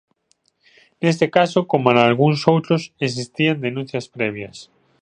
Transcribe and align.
Neste 1.03 1.25
caso, 1.35 1.59
como 1.71 1.87
nalgúns 1.97 2.39
outros, 2.53 2.81
existían 3.07 3.61
denuncias 3.65 4.05
previas. 4.15 4.57